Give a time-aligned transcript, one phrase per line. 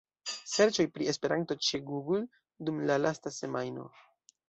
[0.51, 2.25] Serĉoj pri “Esperanto” ĉe Google
[2.65, 3.91] dum la lasta semajno.